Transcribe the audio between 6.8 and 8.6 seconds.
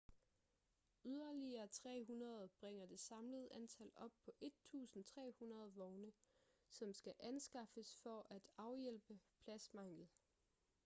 skal anskaffes for at